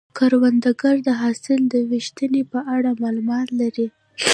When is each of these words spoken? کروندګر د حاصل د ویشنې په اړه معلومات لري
کروندګر 0.17 0.95
د 1.07 1.09
حاصل 1.21 1.59
د 1.73 1.75
ویشنې 1.89 2.43
په 2.51 2.59
اړه 2.75 2.91
معلومات 3.03 3.47
لري 3.59 3.87